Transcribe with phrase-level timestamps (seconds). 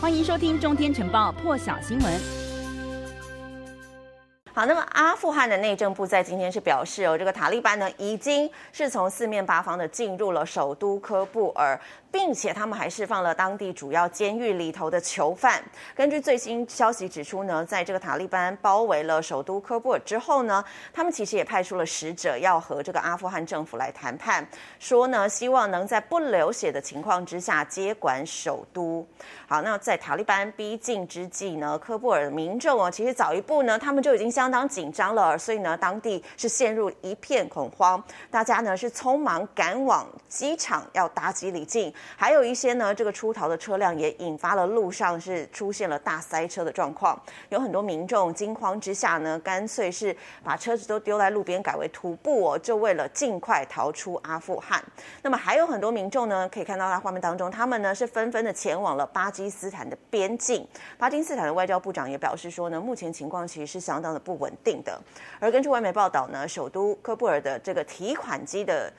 [0.00, 2.20] 欢迎收听《中天晨报》破晓新闻。
[4.54, 11.78] 好，那么阿富汗的内政部在今天是表示哦，这个塔利班呢已经是从四面八方的进入了首都喀布尔，
[12.28, 15.64] 并且他们还释放了当地主要监狱里头的囚犯。
[15.94, 24.46] 根据最新消息指出呢，在这个塔利班包围了首都科布尔之后呢，他们其实也派出了使者要和这个阿富汗政府来谈判，
[24.78, 29.06] 说呢希望能在不流血的情况之下接管首都。
[29.46, 41.90] 好，那在塔利班逼近之际呢，科布尔的民众哦，其实早一步呢，他们就已经相当紧张了，所以呢，当地是陷入一片恐慌，大家呢是匆忙赶往机场要搭机离境，
[42.20, 47.16] 还有一些呢，这个出逃的车辆也引发了路上是出现了大塞车的状况，
[47.50, 54.82] 有很多民众惊慌之下呢，干脆是把车子都丢在路边，改为徒步哦，就为了尽快逃出阿富汗。
[55.22, 60.66] 那么还有很多民众呢，可以看到在画面当中，他们呢是纷纷的前往了巴基斯坦的边境。
[60.98, 65.00] 巴基斯坦的外交部长也表示说呢，目前情况其实是相当的不稳定的，
[65.38, 68.92] 而根据外媒报道呢，首都科布尔的这个提款机的。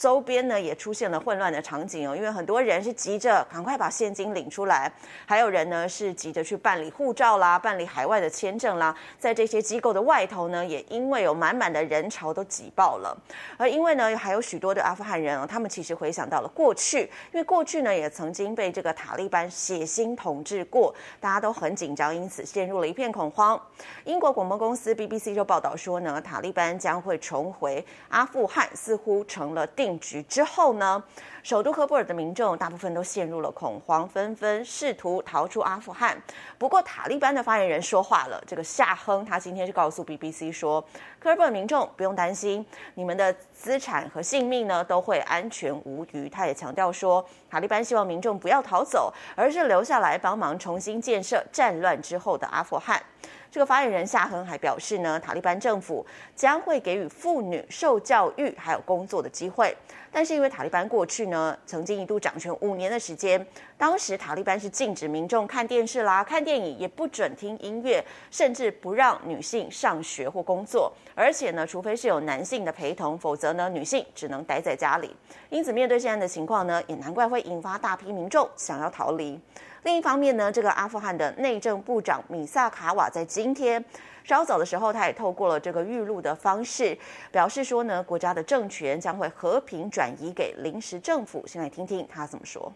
[0.00, 4.90] 周边呢也出现了混乱的场景哦，因为很多人是急着赶快把现金领出来，
[5.26, 8.96] 还有人呢是急着去办理护照啦、办理海外的签证啦。
[9.18, 13.14] 在这些机构的外头呢，也因为有满满的人潮都挤爆了。
[13.58, 17.00] 而因为呢，还有许多的阿富汗人哦，他们其实回想到了过去，
[17.32, 23.60] 因为过去呢也曾经被这个塔利班血腥统治过，大家都很紧张，因此陷入了一片恐慌。
[24.04, 31.02] 英国广播公司 BBC 就报道说呢，塔利班将会重回阿富汗，似乎成了定局之后呢，
[31.42, 36.16] 首都喀布尔的民众大部分都陷入了恐慌，纷纷试图逃出阿富汗。
[36.58, 40.84] 不过，塔利班的发言人说话了，这个夏亨他今天是告诉 BBC 说，
[41.18, 46.28] 科布尔民众不用担心，你们的资产和性命呢都会安全无虞。
[46.28, 53.02] 他也强调说，塔利班希望民众不要逃走，而是留下来帮忙重新建设战乱之后的阿富汗。
[53.50, 56.06] 这个发言人夏亨还表示呢，塔利班政府
[56.36, 59.76] 将会给予妇女受教育还有工作的机会。
[60.12, 63.44] 但是因为塔利班过去呢，曾经一度掌权五年的时间，
[63.76, 70.92] 当时塔利班是禁止民众看电视啦、看电影，也不准听音乐，甚至不让女性上学或工作。
[71.14, 75.14] 而且呢，除非是有男性的陪同，否则呢，女性只能待在家里。
[75.48, 79.40] 因此，面对现在的情况呢，也难怪会引发大批民众想要逃离。
[79.82, 83.82] 另一方面呢，这个阿富汗的内政部长米萨卡瓦在今天
[84.22, 86.96] 稍早的时候，他也透过了这个预录的方式，
[87.32, 91.42] 表示说呢，国家的政权将会和平转移给临时政府。
[91.46, 92.72] 先来听听他怎么说。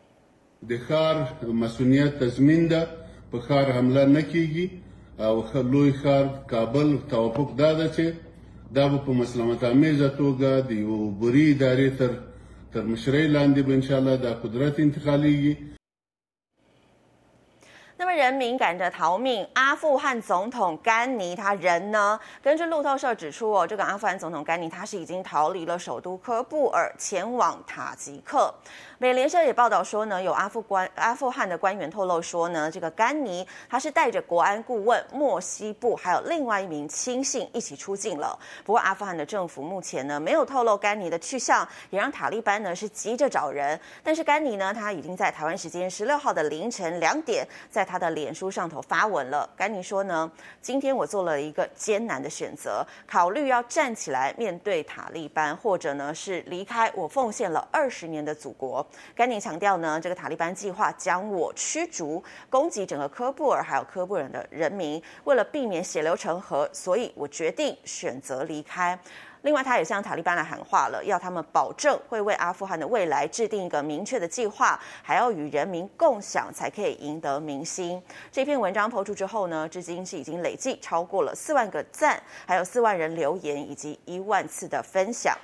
[17.97, 22.19] 那么人民赶着逃命，阿富汗总统甘尼他人呢？
[22.43, 28.53] 根据路透社指出，哦，这个阿富汗总统甘尼他是已经逃离了首都科布尔，前往塔吉克。
[28.99, 38.37] 美联社也报道说呢，有阿富官阿富汗的官员透露说呢，这个甘尼他是带着国安顾问莫西布，还有另外一名亲信一起出境了。
[38.65, 43.79] 不过阿富汗的政府目前呢没有透露甘尼的去向，也让塔利班呢是急着找人。
[44.03, 49.49] 但是甘尼呢，他已经在台湾时间十六号的凌晨两点，在他的脸书上头发文了。
[49.57, 50.31] 甘宁说呢，
[50.63, 58.87] 今天我做了一个艰难的选择，考虑要站起来面对塔利班，或者呢是离开我奉献了二十年的祖国。
[59.15, 65.03] 甘宁强调呢，这个塔利班计划将我驱逐，攻击整个科布尔还有科布尔的人民。
[65.25, 68.99] 为了避免血流成河，所以我决定选择离开。
[69.45, 78.03] 另外，他也向塔利班来喊话了，要他们保证会为阿富汗的未来制定一个明确的计划，还要与人民共享，才可以赢得民心。
[78.33, 85.37] 这篇文章抛出之后呢，至今是已经累计超过了四万个赞，还有四万人留言以及一万次的分享。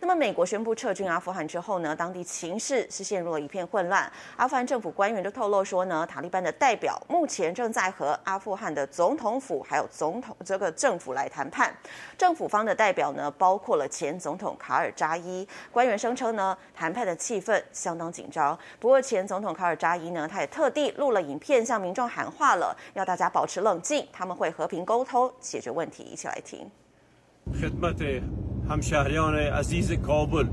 [0.00, 4.10] 那么，美国宣布撤军阿富汗之后呢，当地情势是陷入了一片混乱。
[4.36, 11.74] 阿富汗政府官员就透露说呢，塔利班的代表目前正在和阿富汗的总统府还有总统这个政府来谈判。
[12.18, 15.46] 政府方的代表呢，包括了前总统卡尔扎伊。
[15.72, 18.58] 官员声称呢，谈判的气氛相当紧张。
[18.78, 26.02] 不过，前总统卡尔扎伊呢，他也特地录了影片向民众喊话了，要大家保持冷静，他们会和平沟通解决问题。
[26.02, 26.70] 一起来听。
[28.68, 30.46] همشهریان عزیز کابل.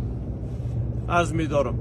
[1.07, 1.79] از می دارم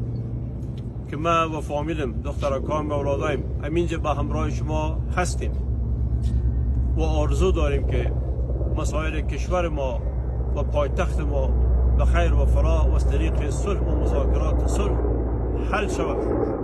[1.11, 5.51] که ما و فامیلم دخترکان و اولادایم همینجا به همراه شما هستیم.
[6.97, 8.13] و آرزو داریم که
[8.77, 10.01] مسائل کشور ما
[10.57, 11.47] و پایتخت ما
[11.99, 14.97] به خیر و فرا و از طریق صلح و مذاکرات صلح
[15.73, 16.60] حل شود.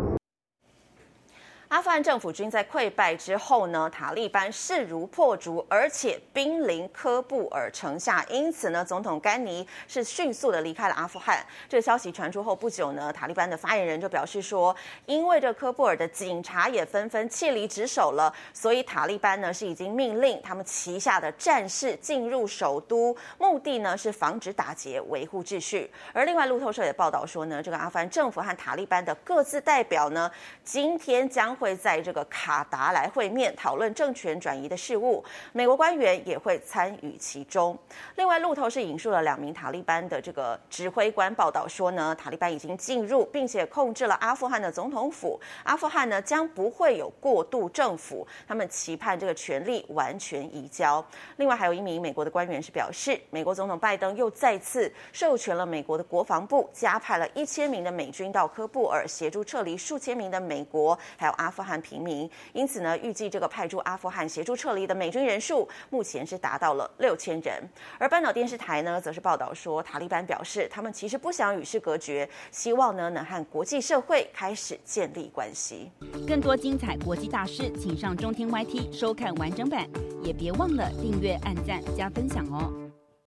[1.68, 11.44] 阿富汗政府军在溃败之后呢，塔利班势如破竹，而且兵临科布尔城下，因此呢，总统甘尼是迅速的离开了阿富汗。
[11.68, 14.74] 这个消息传出后不久呢，塔利班的发言人就表示说，
[15.06, 25.90] 因为这科布尔的警察也纷纷弃离职守了，所以塔利班呢是已经命令他们旗下的战士进入首都，目的呢是防止打劫，维护秩序。
[26.12, 30.30] 而另外路透社也报道说呢，这个阿富汗政府和塔利班的各自代表呢，
[30.62, 35.24] 今天将会在这个卡达来会面，讨论政权转移的事务。
[35.52, 37.76] 美国官员也会参与其中。
[38.16, 48.26] 另外，路透是引述了两名塔利班的这个指挥官报道说呢，塔利班已经进入并且控制了阿富汗的总统府，阿富汗呢将不会有过渡政府。
[48.46, 51.04] 他们期盼这个权力完全移交。
[51.36, 62.28] 另外，还有一名美国的官员是表示，美国总统拜登又再次授权了美国的国防部加派了一千名的美军到科布尔协助撤离数千名的美国还有阿阿富汗平民。
[62.52, 67.62] 因此呢，预计这个派驻阿富汗协助撤离的美军人数目前是达到了六千人。
[67.98, 75.92] 而半岛电视台呢，则是报道说，塔利班表示，他们其实不想与世隔绝，希望呢能和国际社会开始建立关系。
[76.26, 79.88] 更多精彩国际大事，请上中天 YT 收看完整版，
[80.22, 82.85] 也别忘了订阅、按赞、加分享哦。